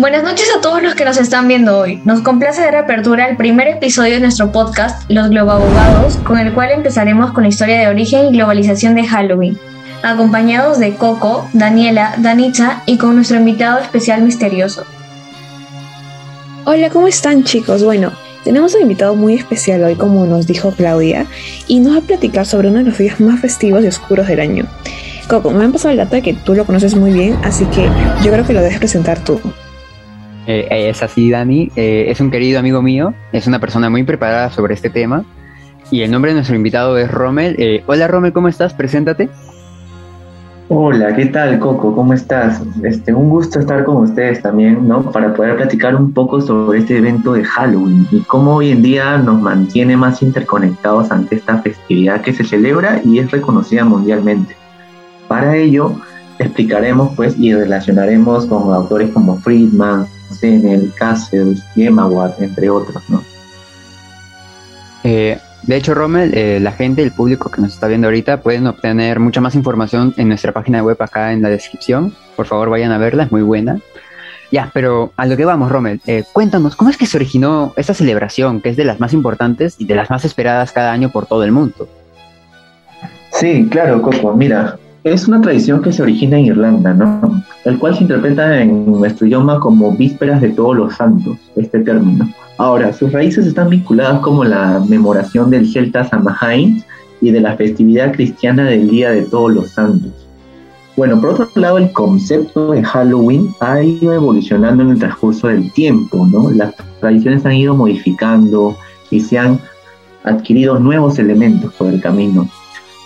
[0.00, 2.00] Buenas noches a todos los que nos están viendo hoy.
[2.06, 6.70] Nos complace dar apertura al primer episodio de nuestro podcast, Los Globoabogados, con el cual
[6.70, 9.58] empezaremos con la historia de origen y globalización de Halloween,
[10.02, 14.86] acompañados de Coco, Daniela, Danitza y con nuestro invitado especial misterioso.
[16.64, 17.84] Hola, ¿cómo están chicos?
[17.84, 18.10] Bueno,
[18.42, 21.26] tenemos un invitado muy especial hoy, como nos dijo Claudia,
[21.66, 24.40] y nos va a platicar sobre uno de los días más festivos y oscuros del
[24.40, 24.64] año.
[25.28, 27.86] Coco, me han pasado el dato de que tú lo conoces muy bien, así que
[28.24, 29.38] yo creo que lo debes presentar tú.
[30.50, 31.70] Eh, es así, Dani.
[31.76, 35.24] Eh, es un querido amigo mío, es una persona muy preparada sobre este tema.
[35.92, 37.54] Y el nombre de nuestro invitado es Rommel.
[37.58, 38.74] Eh, hola Rommel, ¿cómo estás?
[38.74, 39.28] Preséntate.
[40.68, 41.94] Hola, ¿qué tal Coco?
[41.94, 42.62] ¿Cómo estás?
[42.82, 45.02] Este, un gusto estar con ustedes también, ¿no?
[45.10, 49.18] Para poder platicar un poco sobre este evento de Halloween y cómo hoy en día
[49.18, 54.56] nos mantiene más interconectados ante esta festividad que se celebra y es reconocida mundialmente.
[55.28, 55.94] Para ello,
[56.40, 63.22] explicaremos pues y relacionaremos con autores como Friedman, Zenel, Cassels y entre otros, ¿no?
[65.04, 68.66] Eh, de hecho, Rommel, eh, la gente, el público que nos está viendo ahorita, pueden
[68.66, 72.14] obtener mucha más información en nuestra página web acá en la descripción.
[72.36, 73.78] Por favor, vayan a verla, es muy buena.
[74.50, 77.94] Ya, pero a lo que vamos, Rommel, eh, cuéntanos, ¿cómo es que se originó esta
[77.94, 81.26] celebración, que es de las más importantes y de las más esperadas cada año por
[81.26, 81.88] todo el mundo?
[83.32, 84.34] Sí, claro, Coco.
[84.34, 87.44] Mira, es una tradición que se origina en Irlanda, ¿no?
[87.64, 92.28] El cual se interpreta en nuestro idioma como vísperas de todos los santos, este término.
[92.56, 96.82] Ahora, sus raíces están vinculadas como la memoración del Celta Samhain
[97.20, 100.12] y de la festividad cristiana del Día de Todos los Santos.
[100.96, 105.72] Bueno, por otro lado, el concepto de Halloween ha ido evolucionando en el transcurso del
[105.72, 106.50] tiempo, ¿no?
[106.50, 108.76] Las tradiciones han ido modificando
[109.10, 109.60] y se han
[110.24, 112.48] adquirido nuevos elementos por el camino.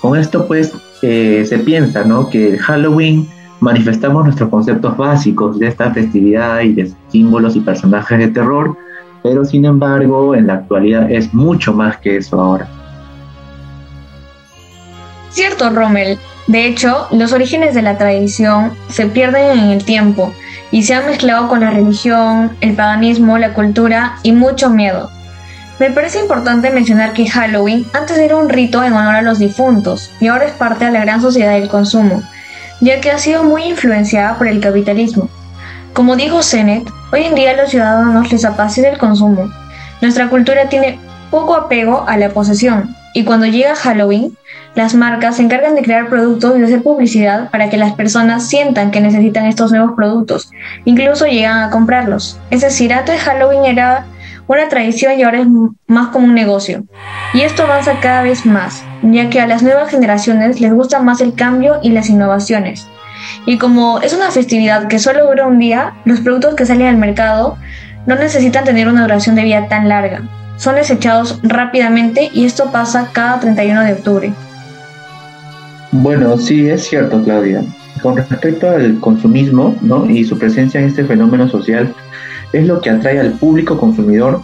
[0.00, 2.28] Con esto, pues, eh, se piensa ¿no?
[2.28, 3.28] que Halloween
[3.60, 8.76] manifestamos nuestros conceptos básicos de esta festividad y de símbolos y personajes de terror,
[9.22, 12.68] pero sin embargo en la actualidad es mucho más que eso ahora.
[15.30, 16.18] Cierto, Rommel.
[16.46, 20.32] De hecho, los orígenes de la tradición se pierden en el tiempo
[20.72, 25.10] y se han mezclado con la religión, el paganismo, la cultura y mucho miedo.
[25.78, 30.10] Me parece importante mencionar que Halloween antes era un rito en honor a los difuntos
[30.20, 32.22] y ahora es parte de la gran sociedad del consumo,
[32.80, 35.28] ya que ha sido muy influenciada por el capitalismo.
[35.92, 39.50] Como dijo Sennett, hoy en día a los ciudadanos les apasiona el consumo.
[40.00, 40.98] Nuestra cultura tiene
[41.30, 44.36] poco apego a la posesión y cuando llega Halloween,
[44.74, 48.92] las marcas se encargan de crear productos y hacer publicidad para que las personas sientan
[48.92, 50.50] que necesitan estos nuevos productos,
[50.84, 52.38] incluso llegan a comprarlos.
[52.50, 54.06] Es decir, antes Halloween era
[54.50, 55.46] una tradición y ahora es
[55.86, 56.82] más como un negocio.
[57.34, 61.20] Y esto avanza cada vez más, ya que a las nuevas generaciones les gusta más
[61.20, 62.88] el cambio y las innovaciones.
[63.46, 66.96] Y como es una festividad que solo dura un día, los productos que salen al
[66.96, 67.58] mercado
[68.06, 70.22] no necesitan tener una duración de vida tan larga.
[70.56, 74.32] Son desechados rápidamente y esto pasa cada 31 de octubre.
[75.92, 77.64] Bueno, sí, es cierto, Claudia.
[78.02, 80.08] Con respecto al consumismo ¿no?
[80.08, 81.92] y su presencia en este fenómeno social,
[82.52, 84.40] es lo que atrae al público consumidor,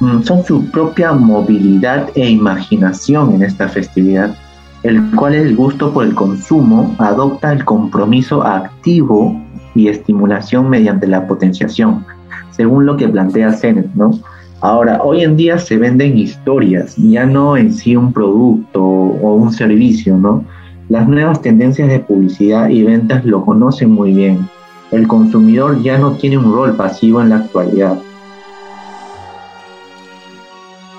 [0.00, 4.34] mm, son su propia movilidad e imaginación en esta festividad,
[4.82, 9.38] el cual el gusto por el consumo adopta el compromiso activo
[9.74, 12.04] y estimulación mediante la potenciación,
[12.50, 14.12] según lo que plantea Zenet, ¿no?
[14.60, 19.52] Ahora, hoy en día se venden historias, ya no en sí un producto o un
[19.52, 20.44] servicio, ¿no?
[20.88, 24.48] Las nuevas tendencias de publicidad y ventas lo conocen muy bien
[24.90, 27.98] el consumidor ya no tiene un rol pasivo en la actualidad.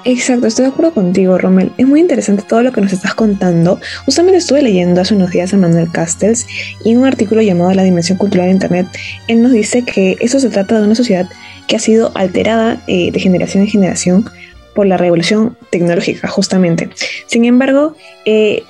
[0.05, 1.71] Exacto, estoy de acuerdo contigo, Rommel.
[1.77, 3.79] Es muy interesante todo lo que nos estás contando.
[4.05, 6.47] Justamente estuve leyendo hace unos días a Manuel Castells
[6.85, 8.87] y en un artículo llamado La Dimensión Cultural de Internet,
[9.27, 11.27] él nos dice que eso se trata de una sociedad
[11.67, 14.25] que ha sido alterada eh, de generación en generación
[14.73, 16.89] por la revolución tecnológica, justamente.
[17.27, 17.95] Sin embargo,
[18.25, 18.63] eh,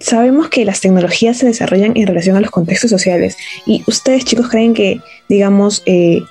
[0.00, 3.36] sabemos que las tecnologías se desarrollan en relación a los contextos sociales
[3.66, 6.22] y ustedes chicos creen que, digamos, eh,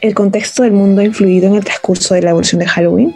[0.00, 3.14] el contexto del mundo ha influido en el transcurso de la evolución de Halloween?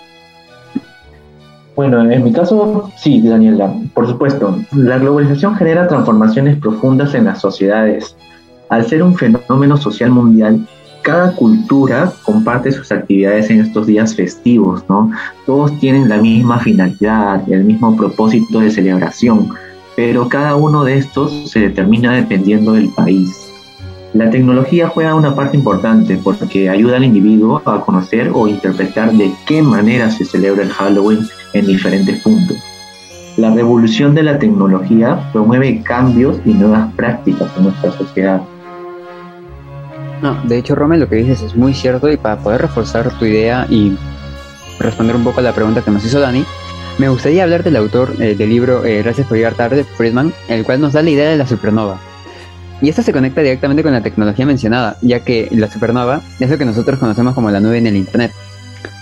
[1.76, 4.58] Bueno, en mi caso, sí, Daniela, por supuesto.
[4.72, 8.14] La globalización genera transformaciones profundas en las sociedades.
[8.68, 10.66] Al ser un fenómeno social mundial,
[11.02, 15.10] cada cultura comparte sus actividades en estos días festivos, ¿no?
[15.46, 19.50] Todos tienen la misma finalidad, el mismo propósito de celebración,
[19.96, 23.50] pero cada uno de estos se determina dependiendo del país.
[24.12, 29.32] La tecnología juega una parte importante porque ayuda al individuo a conocer o interpretar de
[29.44, 32.56] qué manera se celebra el Halloween en diferentes puntos.
[33.36, 38.40] La revolución de la tecnología promueve cambios y nuevas prácticas en nuestra sociedad.
[40.44, 43.66] De hecho, Rome, lo que dices es muy cierto y para poder reforzar tu idea
[43.68, 43.96] y
[44.78, 46.44] responder un poco a la pregunta que nos hizo Dani,
[46.98, 50.64] me gustaría hablar del autor eh, del libro eh, Gracias por llegar tarde, Friedman, el
[50.64, 51.98] cual nos da la idea de la supernova.
[52.80, 56.58] Y esto se conecta directamente con la tecnología mencionada, ya que la supernova es lo
[56.58, 58.32] que nosotros conocemos como la nube en el Internet,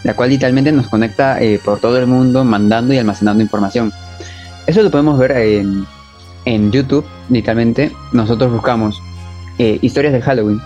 [0.04, 3.92] la cual literalmente nos conecta eh, por todo el mundo mandando y almacenando información.
[4.66, 7.92] Eso lo podemos ver en, YouTube, literalmente.
[8.12, 9.00] Nosotros buscamos
[9.58, 10.60] historias de Halloween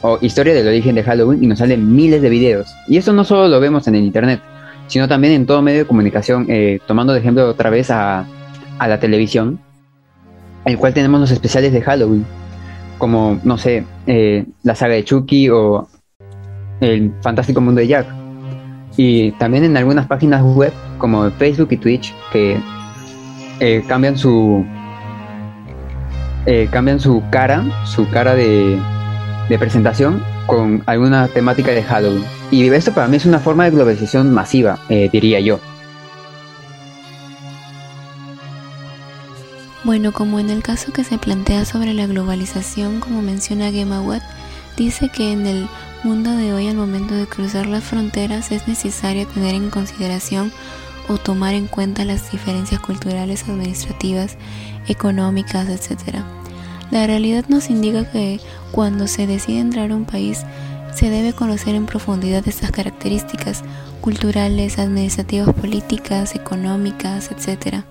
[0.00, 2.68] o historia del origen de Halloween y nos salen miles de videos.
[2.88, 4.40] Y eso no solo lo vemos en el Internet,
[4.86, 8.26] sino también en todo medio de comunicación, eh, tomando de ejemplo otra vez a,
[8.78, 9.58] a la televisión,
[10.64, 12.24] el cual tenemos los especiales de Halloween,
[12.98, 15.88] como, no sé, eh, la saga de Chucky o
[16.80, 18.06] el fantástico mundo de Jack.
[18.96, 22.58] Y también en algunas páginas web como Facebook y Twitch que
[23.60, 24.64] eh, cambian su
[26.70, 28.78] cambian su cara, su cara de,
[29.48, 32.24] de presentación con alguna temática de Halloween.
[32.50, 35.60] Y esto para mí es una forma de globalización masiva, eh, diría yo.
[39.84, 44.22] Bueno, como en el caso que se plantea sobre la globalización, como menciona Gemma Watt,
[44.76, 45.68] dice que en el
[46.02, 50.52] mundo de hoy al momento de cruzar las fronteras es necesario tener en consideración
[51.08, 54.36] o tomar en cuenta las diferencias culturales, administrativas,
[54.88, 56.16] económicas, etc.
[56.90, 58.40] La realidad nos indica que
[58.72, 60.44] cuando se decide entrar a un país,
[60.94, 63.62] se debe conocer en profundidad estas características
[64.00, 67.82] culturales, administrativas, políticas, económicas, etc.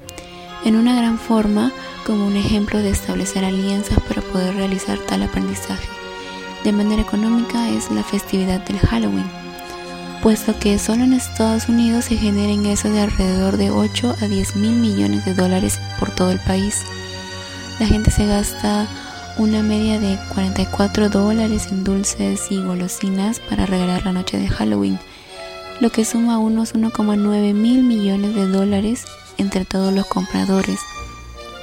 [0.63, 1.71] En una gran forma,
[2.05, 5.87] como un ejemplo de establecer alianzas para poder realizar tal aprendizaje.
[6.63, 9.29] De manera económica es la festividad del Halloween,
[10.23, 14.55] puesto que solo en Estados Unidos se genera ingresos de alrededor de 8 a 10
[14.55, 16.83] mil millones de dólares por todo el país.
[17.79, 18.87] La gente se gasta
[19.37, 24.97] una media de 44 dólares en dulces y golosinas para regalar la noche de Halloween,
[25.81, 29.03] lo que suma unos 1,9 mil millones de dólares
[29.37, 30.79] entre todos los compradores.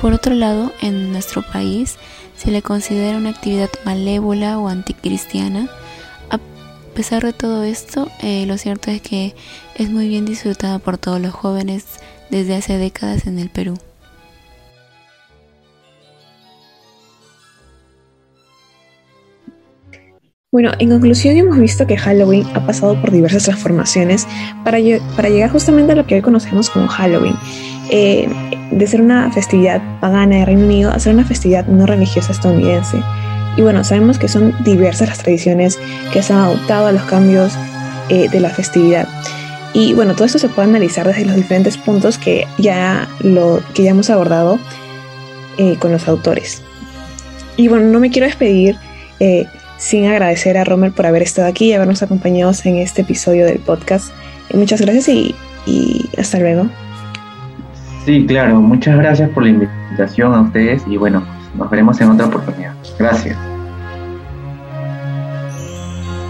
[0.03, 1.97] Por otro lado, en nuestro país
[2.37, 5.71] se le considera una actividad malévola o anticristiana.
[6.29, 6.39] A
[6.95, 9.35] pesar de todo esto, eh, lo cierto es que
[9.77, 11.87] es muy bien disfrutada por todos los jóvenes
[12.29, 13.79] desde hace décadas en el Perú.
[20.53, 24.29] Bueno, en conclusión hemos visto que Halloween ha pasado por diversas transformaciones
[24.65, 24.77] para,
[25.17, 27.35] para llegar justamente a lo que hoy conocemos como Halloween.
[27.89, 28.29] Eh,
[28.71, 32.99] de ser una festividad pagana de Reino Unido a ser una festividad no religiosa estadounidense.
[33.57, 35.79] Y bueno, sabemos que son diversas las tradiciones
[36.13, 37.55] que se han adoptado a los cambios
[38.11, 39.09] eh, de la festividad.
[39.73, 43.85] Y bueno, todo esto se puede analizar desde los diferentes puntos que ya, lo, que
[43.85, 44.59] ya hemos abordado
[45.57, 46.61] eh, con los autores.
[47.57, 48.77] Y bueno, no me quiero despedir
[49.83, 53.59] sin agradecer a Romer por haber estado aquí y habernos acompañado en este episodio del
[53.59, 54.13] podcast.
[54.55, 55.35] Muchas gracias y,
[55.67, 56.69] y hasta luego.
[58.05, 61.25] Sí, claro, muchas gracias por la invitación a ustedes y bueno,
[61.57, 62.75] nos veremos en otra oportunidad.
[62.99, 63.37] Gracias.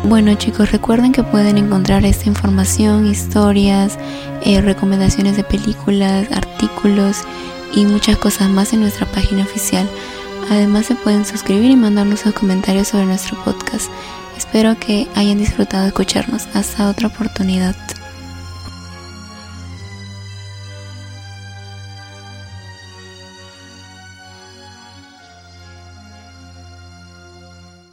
[0.04, 3.98] Bueno chicos, recuerden que pueden encontrar esta información, historias,
[4.44, 7.22] eh, recomendaciones de películas, artículos
[7.74, 9.86] y muchas cosas más en nuestra página oficial.
[10.50, 13.90] Además se pueden suscribir y mandarnos sus comentarios sobre nuestro podcast.
[14.36, 16.48] Espero que hayan disfrutado escucharnos.
[16.54, 17.76] Hasta otra oportunidad.